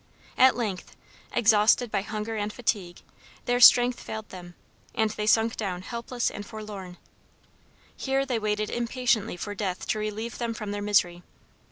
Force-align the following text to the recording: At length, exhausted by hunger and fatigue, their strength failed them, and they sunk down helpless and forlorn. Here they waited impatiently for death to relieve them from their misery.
At 0.35 0.55
length, 0.57 0.95
exhausted 1.31 1.91
by 1.91 2.01
hunger 2.01 2.35
and 2.35 2.51
fatigue, 2.51 3.03
their 3.45 3.59
strength 3.59 3.99
failed 3.99 4.29
them, 4.29 4.55
and 4.95 5.11
they 5.11 5.27
sunk 5.27 5.55
down 5.55 5.83
helpless 5.83 6.31
and 6.31 6.43
forlorn. 6.43 6.97
Here 7.95 8.25
they 8.25 8.39
waited 8.39 8.71
impatiently 8.71 9.37
for 9.37 9.53
death 9.53 9.85
to 9.89 9.99
relieve 9.99 10.39
them 10.39 10.55
from 10.55 10.71
their 10.71 10.81
misery. 10.81 11.21